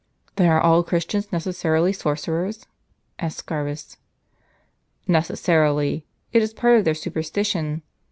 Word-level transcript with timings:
"Then 0.35 0.49
are 0.49 0.59
all 0.59 0.81
Christians 0.81 1.31
necessarily 1.31 1.93
sorcerers?" 1.93 2.65
asked 3.19 3.37
Scaurus. 3.45 3.97
"Necessarily; 5.07 6.07
it 6.33 6.41
is 6.41 6.55
part 6.55 6.79
of 6.79 6.85
their 6.85 6.95
superstition. 6.95 7.83